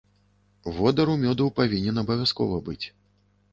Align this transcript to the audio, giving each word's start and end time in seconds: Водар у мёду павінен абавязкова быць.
Водар 0.77 1.11
у 1.17 1.17
мёду 1.25 1.47
павінен 1.61 2.03
абавязкова 2.05 2.61
быць. 2.71 2.83